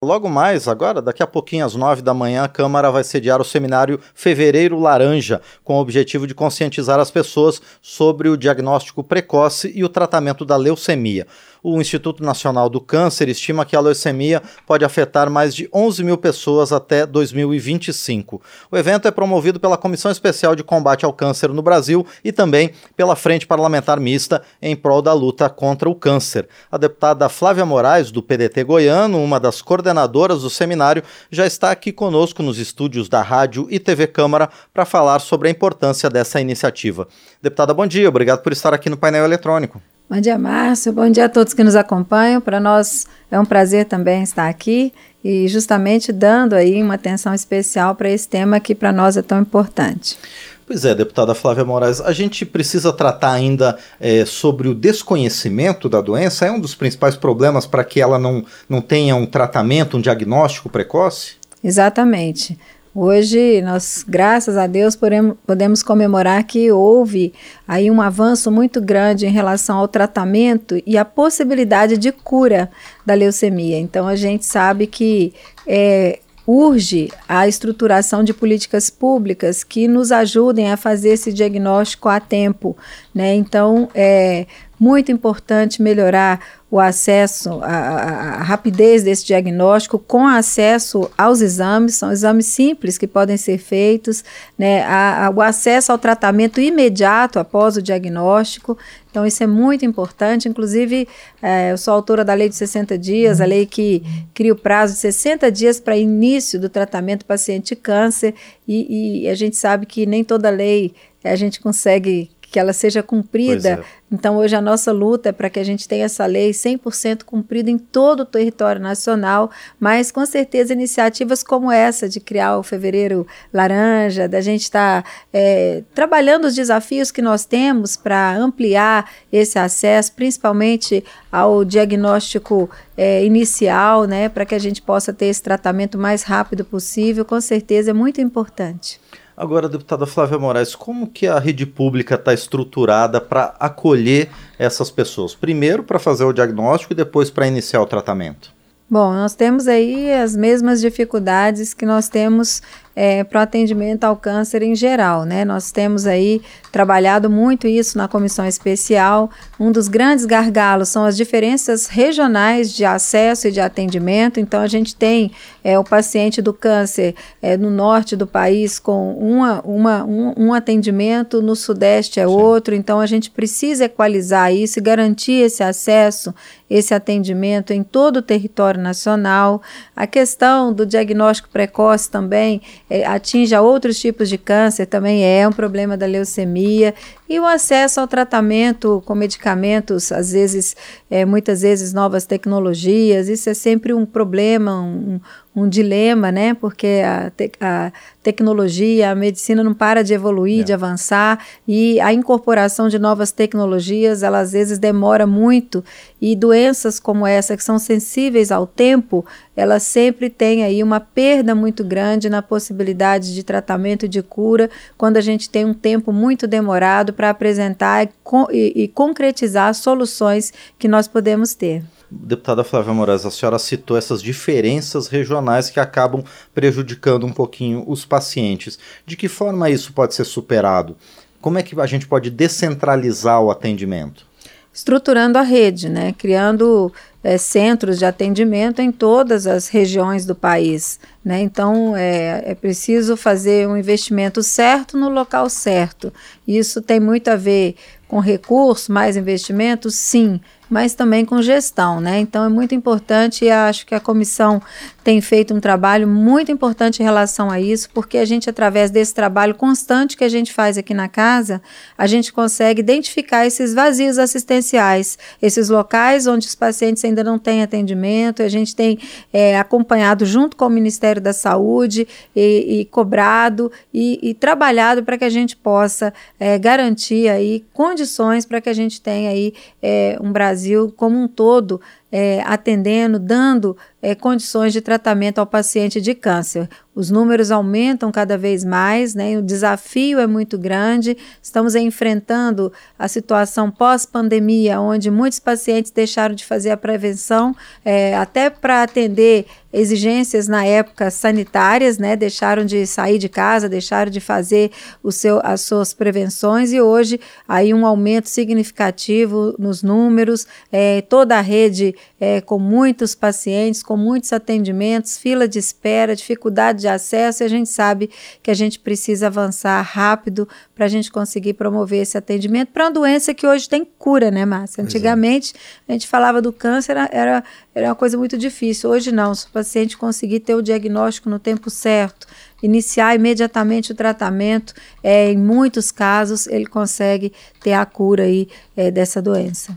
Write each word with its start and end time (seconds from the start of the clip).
Logo 0.00 0.28
mais, 0.28 0.68
agora, 0.68 1.02
daqui 1.02 1.24
a 1.24 1.26
pouquinho, 1.26 1.66
às 1.66 1.74
nove 1.74 2.02
da 2.02 2.14
manhã, 2.14 2.44
a 2.44 2.48
Câmara 2.48 2.88
vai 2.88 3.02
sediar 3.02 3.40
o 3.40 3.44
seminário 3.44 3.98
Fevereiro 4.14 4.78
Laranja, 4.78 5.42
com 5.64 5.74
o 5.74 5.80
objetivo 5.80 6.24
de 6.24 6.36
conscientizar 6.36 7.00
as 7.00 7.10
pessoas 7.10 7.60
sobre 7.82 8.28
o 8.28 8.36
diagnóstico 8.36 9.02
precoce 9.02 9.72
e 9.74 9.82
o 9.82 9.88
tratamento 9.88 10.44
da 10.44 10.56
leucemia 10.56 11.26
o 11.74 11.80
Instituto 11.80 12.22
Nacional 12.22 12.70
do 12.70 12.80
Câncer 12.80 13.28
estima 13.28 13.64
que 13.64 13.76
a 13.76 13.80
leucemia 13.80 14.42
pode 14.66 14.84
afetar 14.84 15.28
mais 15.28 15.54
de 15.54 15.68
11 15.72 16.02
mil 16.02 16.16
pessoas 16.16 16.72
até 16.72 17.04
2025. 17.04 18.40
O 18.70 18.76
evento 18.76 19.06
é 19.06 19.10
promovido 19.10 19.60
pela 19.60 19.76
Comissão 19.76 20.10
Especial 20.10 20.56
de 20.56 20.64
Combate 20.64 21.04
ao 21.04 21.12
Câncer 21.12 21.50
no 21.50 21.60
Brasil 21.60 22.06
e 22.24 22.32
também 22.32 22.72
pela 22.96 23.14
Frente 23.14 23.46
Parlamentar 23.46 24.00
Mista 24.00 24.42
em 24.62 24.74
prol 24.74 25.02
da 25.02 25.12
luta 25.12 25.50
contra 25.50 25.88
o 25.88 25.94
câncer. 25.94 26.48
A 26.72 26.78
deputada 26.78 27.28
Flávia 27.28 27.66
Moraes, 27.66 28.10
do 28.10 28.22
PDT 28.22 28.64
goiano, 28.64 29.22
uma 29.22 29.38
das 29.38 29.60
coordenadoras 29.60 30.42
do 30.42 30.50
seminário, 30.50 31.02
já 31.30 31.46
está 31.46 31.70
aqui 31.70 31.92
conosco 31.92 32.42
nos 32.42 32.58
estúdios 32.58 33.08
da 33.08 33.20
Rádio 33.20 33.66
e 33.70 33.78
TV 33.78 34.06
Câmara 34.06 34.48
para 34.72 34.86
falar 34.86 35.18
sobre 35.18 35.48
a 35.48 35.50
importância 35.50 36.08
dessa 36.08 36.40
iniciativa. 36.40 37.06
Deputada, 37.42 37.74
bom 37.74 37.86
dia, 37.86 38.08
obrigado 38.08 38.42
por 38.42 38.52
estar 38.52 38.72
aqui 38.72 38.88
no 38.88 38.96
painel 38.96 39.24
eletrônico. 39.24 39.82
Bom 40.10 40.22
dia, 40.22 40.38
Márcio. 40.38 40.90
Bom 40.90 41.10
dia 41.10 41.26
a 41.26 41.28
todos 41.28 41.52
que 41.52 41.62
nos 41.62 41.76
acompanham. 41.76 42.40
Para 42.40 42.58
nós 42.58 43.06
é 43.30 43.38
um 43.38 43.44
prazer 43.44 43.84
também 43.84 44.22
estar 44.22 44.48
aqui 44.48 44.90
e 45.22 45.46
justamente 45.48 46.10
dando 46.10 46.54
aí 46.54 46.82
uma 46.82 46.94
atenção 46.94 47.34
especial 47.34 47.94
para 47.94 48.08
esse 48.08 48.26
tema 48.26 48.58
que 48.58 48.74
para 48.74 48.90
nós 48.90 49.18
é 49.18 49.22
tão 49.22 49.38
importante. 49.38 50.18
Pois 50.66 50.86
é, 50.86 50.94
deputada 50.94 51.34
Flávia 51.34 51.62
Moraes, 51.62 52.00
a 52.00 52.12
gente 52.12 52.46
precisa 52.46 52.90
tratar 52.90 53.32
ainda 53.32 53.76
é, 54.00 54.24
sobre 54.24 54.68
o 54.68 54.74
desconhecimento 54.74 55.90
da 55.90 56.00
doença. 56.00 56.46
É 56.46 56.50
um 56.50 56.60
dos 56.60 56.74
principais 56.74 57.14
problemas 57.14 57.66
para 57.66 57.84
que 57.84 58.00
ela 58.00 58.18
não, 58.18 58.42
não 58.66 58.80
tenha 58.80 59.14
um 59.14 59.26
tratamento, 59.26 59.98
um 59.98 60.00
diagnóstico 60.00 60.70
precoce? 60.70 61.36
Exatamente. 61.62 62.58
Hoje, 62.94 63.60
nós, 63.62 64.04
graças 64.06 64.56
a 64.56 64.66
Deus, 64.66 64.96
podemos, 64.96 65.82
comemorar 65.82 66.42
que 66.44 66.72
houve 66.72 67.32
aí 67.66 67.90
um 67.90 68.00
avanço 68.00 68.50
muito 68.50 68.80
grande 68.80 69.26
em 69.26 69.30
relação 69.30 69.78
ao 69.78 69.86
tratamento 69.86 70.80
e 70.86 70.96
a 70.96 71.04
possibilidade 71.04 71.96
de 71.98 72.10
cura 72.10 72.70
da 73.04 73.14
leucemia. 73.14 73.78
Então, 73.78 74.08
a 74.08 74.16
gente 74.16 74.44
sabe 74.46 74.86
que 74.86 75.32
é, 75.66 76.18
urge 76.46 77.12
a 77.28 77.46
estruturação 77.46 78.24
de 78.24 78.32
políticas 78.32 78.88
públicas 78.88 79.62
que 79.62 79.86
nos 79.86 80.10
ajudem 80.10 80.72
a 80.72 80.78
fazer 80.78 81.10
esse 81.10 81.30
diagnóstico 81.30 82.08
a 82.08 82.18
tempo. 82.18 82.74
Né? 83.14 83.34
Então, 83.34 83.90
é 83.94 84.46
muito 84.78 85.10
importante 85.10 85.82
melhorar 85.82 86.40
o 86.70 86.78
acesso, 86.78 87.60
a, 87.62 88.40
a, 88.40 88.42
rapidez 88.42 89.02
desse 89.02 89.24
diagnóstico 89.24 89.98
com 89.98 90.26
acesso 90.26 91.10
aos 91.16 91.40
exames, 91.40 91.94
são 91.94 92.12
exames 92.12 92.44
simples 92.44 92.98
que 92.98 93.06
podem 93.06 93.38
ser 93.38 93.56
feitos, 93.56 94.22
né, 94.56 94.82
a, 94.84 95.32
o 95.34 95.40
acesso 95.40 95.90
ao 95.90 95.98
tratamento 95.98 96.60
imediato 96.60 97.38
após 97.38 97.78
o 97.78 97.82
diagnóstico. 97.82 98.76
Então, 99.10 99.26
isso 99.26 99.42
é 99.42 99.46
muito 99.46 99.86
importante. 99.86 100.46
Inclusive, 100.46 101.08
é, 101.40 101.72
eu 101.72 101.78
sou 101.78 101.94
autora 101.94 102.22
da 102.22 102.34
lei 102.34 102.50
de 102.50 102.54
60 102.54 102.98
dias, 102.98 103.40
a 103.40 103.46
lei 103.46 103.64
que 103.64 104.02
cria 104.34 104.52
o 104.52 104.56
prazo 104.56 104.92
de 104.92 105.00
60 105.00 105.50
dias 105.50 105.80
para 105.80 105.96
início 105.96 106.60
do 106.60 106.68
tratamento 106.68 107.24
paciente 107.24 107.74
câncer, 107.74 108.34
e, 108.66 109.22
e 109.22 109.28
a 109.28 109.34
gente 109.34 109.56
sabe 109.56 109.86
que 109.86 110.04
nem 110.04 110.22
toda 110.22 110.50
lei 110.50 110.92
a 111.24 111.34
gente 111.34 111.60
consegue 111.60 112.30
que 112.50 112.58
ela 112.58 112.72
seja 112.72 113.02
cumprida. 113.02 113.68
É. 113.68 113.98
Então, 114.10 114.38
hoje 114.38 114.56
a 114.56 114.60
nossa 114.60 114.90
luta 114.90 115.28
é 115.28 115.32
para 115.32 115.50
que 115.50 115.60
a 115.60 115.64
gente 115.64 115.86
tenha 115.86 116.06
essa 116.06 116.24
lei 116.24 116.50
100% 116.50 117.24
cumprida 117.24 117.70
em 117.70 117.76
todo 117.76 118.20
o 118.20 118.24
território 118.24 118.80
nacional, 118.80 119.50
mas 119.78 120.10
com 120.10 120.24
certeza 120.24 120.72
iniciativas 120.72 121.42
como 121.42 121.70
essa 121.70 122.08
de 122.08 122.18
criar 122.18 122.56
o 122.56 122.62
Fevereiro 122.62 123.26
Laranja, 123.52 124.26
da 124.26 124.40
gente 124.40 124.62
estar 124.62 125.02
tá, 125.02 125.10
é, 125.30 125.82
trabalhando 125.94 126.46
os 126.46 126.54
desafios 126.54 127.10
que 127.10 127.20
nós 127.20 127.44
temos 127.44 127.96
para 127.96 128.34
ampliar 128.36 129.10
esse 129.30 129.58
acesso, 129.58 130.12
principalmente 130.14 131.04
ao 131.30 131.64
diagnóstico 131.64 132.70
é, 132.96 133.24
inicial, 133.24 134.04
né, 134.04 134.30
para 134.30 134.46
que 134.46 134.54
a 134.54 134.58
gente 134.58 134.80
possa 134.80 135.12
ter 135.12 135.26
esse 135.26 135.42
tratamento 135.42 135.98
mais 135.98 136.22
rápido 136.22 136.64
possível, 136.64 137.26
com 137.26 137.40
certeza 137.42 137.90
é 137.90 137.94
muito 137.94 138.22
importante. 138.22 138.98
Agora, 139.40 139.68
deputada 139.68 140.04
Flávia 140.04 140.36
Moraes, 140.36 140.74
como 140.74 141.06
que 141.06 141.28
a 141.28 141.38
rede 141.38 141.64
pública 141.64 142.16
está 142.16 142.34
estruturada 142.34 143.20
para 143.20 143.54
acolher 143.60 144.30
essas 144.58 144.90
pessoas? 144.90 145.32
Primeiro 145.32 145.84
para 145.84 146.00
fazer 146.00 146.24
o 146.24 146.32
diagnóstico 146.32 146.92
e 146.92 146.96
depois 146.96 147.30
para 147.30 147.46
iniciar 147.46 147.80
o 147.80 147.86
tratamento? 147.86 148.52
Bom, 148.90 149.12
nós 149.12 149.36
temos 149.36 149.68
aí 149.68 150.12
as 150.12 150.34
mesmas 150.34 150.80
dificuldades 150.80 151.72
que 151.72 151.86
nós 151.86 152.08
temos 152.08 152.60
é, 153.00 153.22
para 153.22 153.38
o 153.38 153.42
atendimento 153.44 154.02
ao 154.02 154.16
câncer 154.16 154.60
em 154.60 154.74
geral. 154.74 155.24
Né? 155.24 155.44
Nós 155.44 155.70
temos 155.70 156.04
aí 156.04 156.42
trabalhado 156.72 157.30
muito 157.30 157.68
isso 157.68 157.96
na 157.96 158.08
comissão 158.08 158.44
especial. 158.44 159.30
Um 159.58 159.70
dos 159.70 159.86
grandes 159.86 160.24
gargalos 160.24 160.88
são 160.88 161.04
as 161.04 161.16
diferenças 161.16 161.86
regionais 161.86 162.74
de 162.74 162.84
acesso 162.84 163.46
e 163.46 163.52
de 163.52 163.60
atendimento. 163.60 164.40
Então, 164.40 164.60
a 164.60 164.66
gente 164.66 164.96
tem 164.96 165.30
é, 165.62 165.78
o 165.78 165.84
paciente 165.84 166.42
do 166.42 166.52
câncer 166.52 167.14
é, 167.40 167.56
no 167.56 167.70
norte 167.70 168.16
do 168.16 168.26
país 168.26 168.80
com 168.80 169.12
uma, 169.12 169.60
uma, 169.60 170.04
um, 170.04 170.34
um 170.36 170.52
atendimento, 170.52 171.40
no 171.40 171.54
sudeste 171.54 172.18
é 172.18 172.26
Sim. 172.26 172.34
outro. 172.34 172.74
Então, 172.74 172.98
a 172.98 173.06
gente 173.06 173.30
precisa 173.30 173.84
equalizar 173.84 174.52
isso 174.52 174.80
e 174.80 174.82
garantir 174.82 175.44
esse 175.44 175.62
acesso, 175.62 176.34
esse 176.68 176.92
atendimento 176.92 177.72
em 177.72 177.84
todo 177.84 178.16
o 178.16 178.22
território 178.22 178.80
nacional. 178.80 179.62
A 179.94 180.04
questão 180.04 180.72
do 180.72 180.84
diagnóstico 180.84 181.48
precoce 181.48 182.10
também 182.10 182.60
é, 182.90 183.04
atinge 183.06 183.54
a 183.54 183.60
outros 183.60 183.98
tipos 184.00 184.28
de 184.28 184.38
câncer, 184.38 184.86
também 184.86 185.24
é 185.24 185.46
um 185.46 185.52
problema 185.52 185.96
da 185.96 186.06
leucemia. 186.06 186.94
E 187.28 187.38
o 187.38 187.44
acesso 187.44 188.00
ao 188.00 188.08
tratamento 188.08 189.02
com 189.04 189.14
medicamentos, 189.14 190.10
às 190.10 190.32
vezes, 190.32 190.74
é, 191.10 191.26
muitas 191.26 191.60
vezes 191.60 191.92
novas 191.92 192.24
tecnologias, 192.24 193.28
isso 193.28 193.50
é 193.50 193.54
sempre 193.54 193.92
um 193.92 194.06
problema, 194.06 194.80
um, 194.80 195.20
um 195.54 195.68
dilema, 195.68 196.32
né? 196.32 196.54
Porque 196.54 197.02
a, 197.04 197.30
te 197.30 197.50
a 197.60 197.92
tecnologia, 198.22 199.10
a 199.10 199.14
medicina 199.14 199.64
não 199.64 199.74
para 199.74 200.02
de 200.02 200.14
evoluir, 200.14 200.60
é. 200.60 200.64
de 200.64 200.72
avançar, 200.72 201.44
e 201.66 202.00
a 202.00 202.12
incorporação 202.12 202.88
de 202.88 202.98
novas 202.98 203.32
tecnologias, 203.32 204.22
ela 204.22 204.40
às 204.40 204.52
vezes 204.52 204.78
demora 204.78 205.26
muito, 205.26 205.84
e 206.20 206.36
doenças 206.36 207.00
como 207.00 207.26
essa, 207.26 207.56
que 207.56 207.64
são 207.64 207.78
sensíveis 207.78 208.50
ao 208.50 208.66
tempo, 208.66 209.24
elas 209.56 209.82
sempre 209.82 210.30
têm 210.30 210.62
aí 210.62 210.82
uma 210.82 211.00
perda 211.00 211.54
muito 211.54 211.82
grande 211.82 212.28
na 212.30 212.40
possibilidade 212.42 213.34
de 213.34 213.42
tratamento 213.42 214.04
e 214.04 214.08
de 214.08 214.22
cura, 214.22 214.70
quando 214.96 215.16
a 215.16 215.20
gente 215.20 215.50
tem 215.50 215.64
um 215.64 215.74
tempo 215.74 216.12
muito 216.12 216.46
demorado 216.46 217.12
para 217.18 217.30
apresentar 217.30 218.04
e, 218.04 218.10
e, 218.52 218.82
e 218.84 218.88
concretizar 218.88 219.74
soluções 219.74 220.52
que 220.78 220.86
nós 220.86 221.08
podemos 221.08 221.52
ter. 221.52 221.82
Deputada 222.08 222.62
Flávia 222.62 222.94
Moraes, 222.94 223.26
a 223.26 223.30
senhora 223.32 223.58
citou 223.58 223.96
essas 223.96 224.22
diferenças 224.22 225.08
regionais 225.08 225.68
que 225.68 225.80
acabam 225.80 226.22
prejudicando 226.54 227.26
um 227.26 227.32
pouquinho 227.32 227.82
os 227.88 228.04
pacientes. 228.04 228.78
De 229.04 229.16
que 229.16 229.26
forma 229.26 229.68
isso 229.68 229.92
pode 229.92 230.14
ser 230.14 230.24
superado? 230.24 230.96
Como 231.40 231.58
é 231.58 231.62
que 231.64 231.78
a 231.80 231.86
gente 231.86 232.06
pode 232.06 232.30
descentralizar 232.30 233.42
o 233.42 233.50
atendimento? 233.50 234.24
Estruturando 234.72 235.38
a 235.38 235.42
rede, 235.42 235.88
né? 235.88 236.14
criando 236.16 236.92
é, 237.22 237.36
centros 237.36 237.98
de 237.98 238.04
atendimento 238.04 238.80
em 238.80 238.92
todas 238.92 239.46
as 239.46 239.68
regiões 239.68 240.24
do 240.24 240.34
país. 240.34 241.00
Né? 241.24 241.42
Então, 241.42 241.96
é, 241.96 242.42
é 242.46 242.54
preciso 242.54 243.16
fazer 243.16 243.68
um 243.68 243.76
investimento 243.76 244.42
certo 244.42 244.96
no 244.96 245.08
local 245.08 245.50
certo. 245.50 246.12
Isso 246.46 246.80
tem 246.80 247.00
muito 247.00 247.28
a 247.28 247.36
ver 247.36 247.74
com 248.08 248.20
recurso, 248.20 248.90
mais 248.90 249.16
investimento? 249.16 249.90
Sim, 249.90 250.40
mas 250.68 250.94
também 250.94 251.24
com 251.24 251.40
gestão, 251.42 252.00
né? 252.00 252.18
Então 252.18 252.44
é 252.44 252.48
muito 252.48 252.74
importante 252.74 253.44
e 253.44 253.50
acho 253.50 253.86
que 253.86 253.94
a 253.94 254.00
comissão 254.00 254.60
tem 255.02 255.20
feito 255.20 255.54
um 255.54 255.60
trabalho 255.60 256.06
muito 256.06 256.52
importante 256.52 257.00
em 257.00 257.04
relação 257.04 257.50
a 257.50 257.60
isso, 257.60 257.88
porque 257.94 258.18
a 258.18 258.24
gente, 258.24 258.50
através 258.50 258.90
desse 258.90 259.14
trabalho 259.14 259.54
constante 259.54 260.16
que 260.16 260.24
a 260.24 260.28
gente 260.28 260.52
faz 260.52 260.76
aqui 260.76 260.92
na 260.92 261.08
casa, 261.08 261.62
a 261.96 262.06
gente 262.06 262.32
consegue 262.32 262.80
identificar 262.80 263.46
esses 263.46 263.72
vazios 263.72 264.18
assistenciais, 264.18 265.18
esses 265.40 265.68
locais 265.68 266.26
onde 266.26 266.46
os 266.46 266.54
pacientes 266.54 267.04
ainda 267.04 267.17
não 267.22 267.38
têm 267.38 267.62
atendimento, 267.62 268.42
a 268.42 268.48
gente 268.48 268.74
tem 268.74 268.98
é, 269.32 269.58
acompanhado 269.58 270.24
junto 270.24 270.56
com 270.56 270.66
o 270.66 270.70
Ministério 270.70 271.20
da 271.20 271.32
Saúde 271.32 272.06
e, 272.34 272.80
e 272.80 272.84
cobrado 272.86 273.70
e, 273.92 274.18
e 274.22 274.34
trabalhado 274.34 275.02
para 275.02 275.18
que 275.18 275.24
a 275.24 275.30
gente 275.30 275.56
possa 275.56 276.12
é, 276.38 276.58
garantir 276.58 277.28
aí 277.28 277.64
condições 277.72 278.44
para 278.44 278.60
que 278.60 278.68
a 278.68 278.74
gente 278.74 279.00
tenha 279.00 279.30
aí 279.30 279.54
é, 279.82 280.18
um 280.20 280.32
Brasil 280.32 280.92
como 280.96 281.18
um 281.18 281.28
todo 281.28 281.80
é, 282.10 282.40
atendendo, 282.44 283.18
dando 283.18 283.76
é, 284.00 284.14
condições 284.14 284.72
de 284.72 284.80
tratamento 284.80 285.38
ao 285.38 285.46
paciente 285.46 286.00
de 286.00 286.14
câncer. 286.14 286.68
Os 286.94 287.10
números 287.10 287.50
aumentam 287.50 288.10
cada 288.10 288.36
vez 288.36 288.64
mais, 288.64 289.14
né? 289.14 289.38
o 289.38 289.42
desafio 289.42 290.18
é 290.18 290.26
muito 290.26 290.58
grande. 290.58 291.16
Estamos 291.42 291.74
enfrentando 291.74 292.72
a 292.98 293.06
situação 293.08 293.70
pós-pandemia, 293.70 294.80
onde 294.80 295.10
muitos 295.10 295.38
pacientes 295.38 295.90
deixaram 295.90 296.34
de 296.34 296.44
fazer 296.44 296.70
a 296.70 296.76
prevenção, 296.76 297.54
é, 297.84 298.16
até 298.16 298.50
para 298.50 298.82
atender 298.82 299.46
exigências 299.72 300.48
na 300.48 300.64
época 300.64 301.10
sanitárias, 301.10 301.98
né? 301.98 302.16
Deixaram 302.16 302.64
de 302.64 302.86
sair 302.86 303.18
de 303.18 303.28
casa, 303.28 303.68
deixaram 303.68 304.10
de 304.10 304.20
fazer 304.20 304.70
o 305.02 305.12
seu, 305.12 305.40
as 305.44 305.60
suas 305.60 305.92
prevenções 305.92 306.72
e 306.72 306.80
hoje 306.80 307.20
aí 307.46 307.74
um 307.74 307.84
aumento 307.84 308.28
significativo 308.28 309.54
nos 309.58 309.82
números, 309.82 310.46
é, 310.72 311.02
toda 311.02 311.36
a 311.36 311.40
rede 311.40 311.94
é, 312.18 312.40
com 312.40 312.58
muitos 312.58 313.14
pacientes, 313.14 313.82
com 313.82 313.96
muitos 313.96 314.32
atendimentos, 314.32 315.18
fila 315.18 315.46
de 315.46 315.58
espera, 315.58 316.16
dificuldade 316.16 316.80
de 316.80 316.88
acesso, 316.88 317.42
e 317.42 317.44
a 317.44 317.48
gente 317.48 317.68
sabe 317.68 318.10
que 318.42 318.50
a 318.50 318.54
gente 318.54 318.78
precisa 318.78 319.26
avançar 319.26 319.80
rápido 319.82 320.48
para 320.74 320.86
a 320.86 320.88
gente 320.88 321.10
conseguir 321.10 321.54
promover 321.54 322.02
esse 322.02 322.16
atendimento 322.16 322.68
para 322.72 322.84
uma 322.84 322.90
doença 322.90 323.34
que 323.34 323.46
hoje 323.46 323.68
tem 323.68 323.84
cura, 323.84 324.30
né, 324.30 324.44
Márcia? 324.44 324.80
É. 324.80 324.84
Antigamente 324.84 325.52
a 325.86 325.92
gente 325.92 326.08
falava 326.08 326.40
do 326.40 326.52
câncer, 326.52 326.96
era, 327.10 327.44
era 327.74 327.88
uma 327.88 327.94
coisa 327.94 328.16
muito 328.16 328.38
difícil. 328.38 328.90
Hoje 328.90 329.12
não, 329.12 329.32
paciente 329.58 329.96
conseguir 329.96 330.40
ter 330.40 330.54
o 330.54 330.62
diagnóstico 330.62 331.28
no 331.28 331.38
tempo 331.38 331.68
certo, 331.68 332.26
iniciar 332.62 333.14
imediatamente 333.14 333.92
o 333.92 333.94
tratamento, 333.94 334.72
é, 335.02 335.32
em 335.32 335.36
muitos 335.36 335.90
casos 335.90 336.46
ele 336.46 336.66
consegue 336.66 337.32
ter 337.60 337.72
a 337.72 337.84
cura 337.84 338.22
aí, 338.22 338.48
é, 338.76 338.90
dessa 338.90 339.20
doença. 339.20 339.76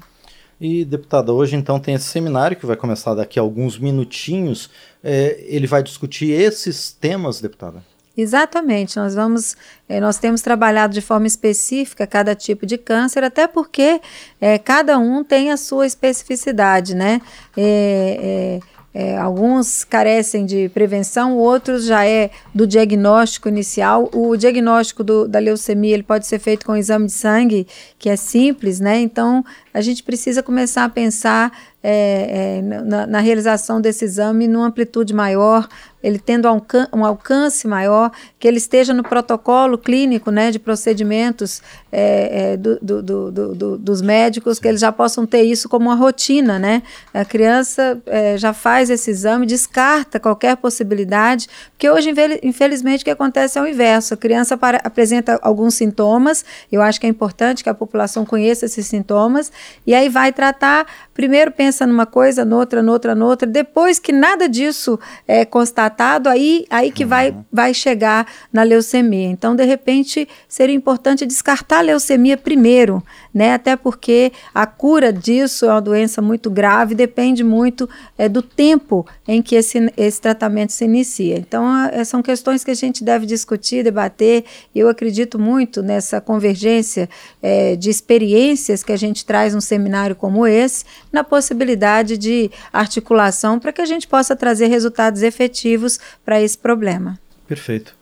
E, 0.59 0.85
deputada, 0.85 1.33
hoje 1.33 1.55
então 1.55 1.79
tem 1.79 1.95
esse 1.95 2.05
seminário 2.05 2.55
que 2.55 2.67
vai 2.67 2.75
começar 2.75 3.15
daqui 3.15 3.39
a 3.39 3.41
alguns 3.41 3.79
minutinhos. 3.79 4.69
É, 5.03 5.43
ele 5.47 5.65
vai 5.65 5.81
discutir 5.81 6.29
esses 6.29 6.91
temas, 6.91 7.41
deputada? 7.41 7.83
Exatamente, 8.15 8.97
nós 8.97 9.15
vamos, 9.15 9.55
eh, 9.87 10.01
nós 10.01 10.17
temos 10.17 10.41
trabalhado 10.41 10.93
de 10.93 10.99
forma 11.01 11.25
específica 11.25 12.05
cada 12.05 12.35
tipo 12.35 12.65
de 12.65 12.77
câncer, 12.77 13.23
até 13.23 13.47
porque 13.47 14.01
eh, 14.41 14.57
cada 14.57 14.99
um 14.99 15.23
tem 15.23 15.49
a 15.49 15.55
sua 15.55 15.87
especificidade, 15.87 16.93
né? 16.93 17.21
É, 17.55 18.59
é, 18.59 18.80
alguns 19.19 19.85
carecem 19.85 20.45
de 20.45 20.67
prevenção, 20.69 21.37
outros 21.37 21.85
já 21.85 22.05
é 22.05 22.29
do 22.53 22.67
diagnóstico 22.67 23.47
inicial. 23.47 24.09
O 24.13 24.35
diagnóstico 24.35 25.03
do, 25.03 25.27
da 25.27 25.39
leucemia 25.39 25.93
ele 25.93 26.03
pode 26.03 26.27
ser 26.27 26.39
feito 26.39 26.65
com 26.65 26.75
exame 26.75 27.05
de 27.05 27.13
sangue, 27.13 27.67
que 27.97 28.09
é 28.09 28.15
simples, 28.15 28.79
né? 28.79 28.99
Então 28.99 29.45
a 29.73 29.79
gente 29.79 30.03
precisa 30.03 30.43
começar 30.43 30.83
a 30.83 30.89
pensar 30.89 31.51
é, 31.83 32.59
é, 32.59 32.61
na, 32.61 33.07
na, 33.07 33.19
realização 33.19 33.81
desse 33.81 34.05
exame 34.05 34.47
numa 34.47 34.67
amplitude 34.67 35.13
maior, 35.13 35.67
ele 36.03 36.19
tendo 36.19 36.47
um 36.93 37.05
alcance 37.05 37.67
maior, 37.67 38.11
que 38.39 38.47
ele 38.47 38.57
esteja 38.57 38.93
no 38.93 39.03
protocolo 39.03 39.77
clínico 39.77 40.31
né, 40.31 40.49
de 40.49 40.57
procedimentos 40.57 41.61
é, 41.91 42.53
é 42.53 42.57
do, 42.57 42.79
do, 42.81 43.31
do, 43.31 43.77
dos 43.77 44.01
médicos, 44.01 44.59
que 44.59 44.67
eles 44.67 44.81
já 44.81 44.91
possam 44.91 45.25
ter 45.25 45.43
isso 45.43 45.69
como 45.69 45.89
uma 45.89 45.95
rotina. 45.95 46.57
Né? 46.57 46.81
A 47.13 47.23
criança 47.23 48.01
é, 48.05 48.37
já 48.37 48.51
faz 48.53 48.89
esse 48.89 49.11
exame, 49.11 49.45
descarta 49.45 50.19
qualquer 50.19 50.57
possibilidade, 50.57 51.47
porque 51.71 51.89
hoje, 51.89 52.11
infelizmente, 52.41 53.01
o 53.01 53.05
que 53.05 53.11
acontece 53.11 53.59
é 53.59 53.61
o 53.61 53.67
inverso. 53.67 54.13
A 54.13 54.17
criança 54.17 54.57
para, 54.57 54.77
apresenta 54.83 55.39
alguns 55.41 55.75
sintomas, 55.75 56.43
eu 56.71 56.81
acho 56.81 56.99
que 56.99 57.05
é 57.05 57.09
importante 57.09 57.63
que 57.63 57.69
a 57.69 57.75
população 57.75 58.25
conheça 58.25 58.65
esses 58.65 58.87
sintomas, 58.87 59.51
e 59.85 59.93
aí 59.93 60.09
vai 60.09 60.33
tratar, 60.33 60.87
primeiro 61.13 61.51
pensa 61.71 61.87
numa 61.87 62.05
coisa, 62.05 62.43
noutra, 62.43 62.83
noutra, 62.83 63.15
noutra, 63.15 63.47
depois 63.47 63.97
que 63.97 64.11
nada 64.11 64.49
disso 64.49 64.99
é 65.25 65.45
constatado, 65.45 66.27
aí, 66.27 66.65
aí 66.69 66.91
que 66.91 67.03
uhum. 67.03 67.09
vai, 67.09 67.35
vai 67.49 67.73
chegar 67.73 68.27
na 68.51 68.61
leucemia. 68.61 69.29
Então, 69.29 69.55
de 69.55 69.63
repente, 69.63 70.27
seria 70.49 70.75
importante 70.75 71.25
descartar 71.25 71.77
a 71.77 71.81
leucemia 71.81 72.37
primeiro, 72.37 73.01
né? 73.33 73.53
Até 73.53 73.75
porque 73.75 74.31
a 74.53 74.65
cura 74.65 75.11
disso 75.11 75.65
é 75.65 75.69
uma 75.69 75.81
doença 75.81 76.21
muito 76.21 76.49
grave, 76.49 76.95
depende 76.95 77.43
muito 77.43 77.89
é, 78.17 78.27
do 78.27 78.41
tempo 78.41 79.05
em 79.27 79.41
que 79.41 79.55
esse, 79.55 79.91
esse 79.95 80.21
tratamento 80.21 80.71
se 80.71 80.85
inicia. 80.85 81.37
Então, 81.37 81.65
a, 81.65 82.03
são 82.03 82.21
questões 82.21 82.63
que 82.63 82.71
a 82.71 82.75
gente 82.75 83.03
deve 83.03 83.25
discutir, 83.25 83.83
debater. 83.83 84.43
Eu 84.75 84.89
acredito 84.89 85.39
muito 85.39 85.81
nessa 85.81 86.19
convergência 86.19 87.09
é, 87.41 87.75
de 87.75 87.89
experiências 87.89 88.83
que 88.83 88.91
a 88.91 88.97
gente 88.97 89.25
traz 89.25 89.53
num 89.53 89.61
seminário 89.61 90.15
como 90.15 90.45
esse, 90.45 90.85
na 91.11 91.23
possibilidade 91.23 92.17
de 92.17 92.51
articulação 92.71 93.59
para 93.59 93.71
que 93.71 93.81
a 93.81 93.85
gente 93.85 94.07
possa 94.07 94.35
trazer 94.35 94.67
resultados 94.67 95.21
efetivos 95.21 95.99
para 96.25 96.41
esse 96.41 96.57
problema. 96.57 97.19
Perfeito. 97.47 98.00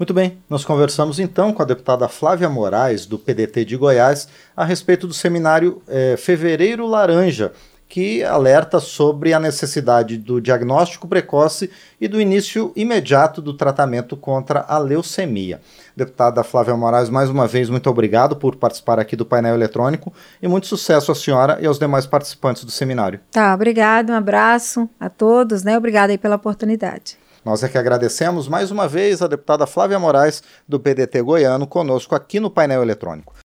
Muito 0.00 0.14
bem, 0.14 0.38
nós 0.48 0.64
conversamos 0.64 1.18
então 1.18 1.52
com 1.52 1.60
a 1.60 1.66
deputada 1.66 2.08
Flávia 2.08 2.48
Moraes, 2.48 3.04
do 3.04 3.18
PDT 3.18 3.66
de 3.66 3.76
Goiás, 3.76 4.28
a 4.56 4.64
respeito 4.64 5.06
do 5.06 5.12
seminário 5.12 5.82
é, 5.86 6.16
Fevereiro 6.16 6.86
Laranja, 6.86 7.52
que 7.86 8.24
alerta 8.24 8.80
sobre 8.80 9.34
a 9.34 9.38
necessidade 9.38 10.16
do 10.16 10.40
diagnóstico 10.40 11.06
precoce 11.06 11.70
e 12.00 12.08
do 12.08 12.18
início 12.18 12.72
imediato 12.74 13.42
do 13.42 13.52
tratamento 13.52 14.16
contra 14.16 14.60
a 14.60 14.78
leucemia. 14.78 15.60
Deputada 15.94 16.42
Flávia 16.42 16.74
Moraes, 16.74 17.10
mais 17.10 17.28
uma 17.28 17.46
vez, 17.46 17.68
muito 17.68 17.90
obrigado 17.90 18.36
por 18.36 18.56
participar 18.56 18.98
aqui 18.98 19.14
do 19.14 19.26
painel 19.26 19.54
eletrônico 19.54 20.10
e 20.40 20.48
muito 20.48 20.66
sucesso 20.66 21.12
à 21.12 21.14
senhora 21.14 21.58
e 21.60 21.66
aos 21.66 21.78
demais 21.78 22.06
participantes 22.06 22.64
do 22.64 22.70
seminário. 22.70 23.20
Tá, 23.30 23.52
obrigado, 23.52 24.12
um 24.12 24.14
abraço 24.14 24.88
a 24.98 25.10
todos, 25.10 25.62
né? 25.62 25.76
Obrigada 25.76 26.10
aí 26.10 26.16
pela 26.16 26.36
oportunidade. 26.36 27.18
Nós 27.42 27.62
é 27.62 27.68
que 27.68 27.78
agradecemos 27.78 28.48
mais 28.48 28.70
uma 28.70 28.86
vez 28.86 29.22
a 29.22 29.26
deputada 29.26 29.66
Flávia 29.66 29.98
Moraes, 29.98 30.42
do 30.68 30.78
PDT 30.78 31.22
Goiano, 31.22 31.66
conosco 31.66 32.14
aqui 32.14 32.38
no 32.38 32.50
painel 32.50 32.82
eletrônico. 32.82 33.34